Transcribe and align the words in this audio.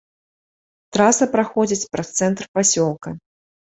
Траса 0.95 1.25
праходзіць 1.35 1.89
праз 1.97 2.07
цэнтр 2.21 2.43
пасёлка. 2.59 3.09